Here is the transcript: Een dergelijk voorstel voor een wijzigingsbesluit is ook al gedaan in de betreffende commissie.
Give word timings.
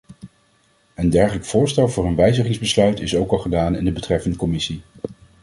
Een 0.95 1.09
dergelijk 1.09 1.45
voorstel 1.45 1.89
voor 1.89 2.05
een 2.05 2.15
wijzigingsbesluit 2.15 2.99
is 2.99 3.15
ook 3.15 3.31
al 3.31 3.37
gedaan 3.39 3.75
in 3.75 3.85
de 3.85 3.91
betreffende 3.91 4.37
commissie. 4.37 4.81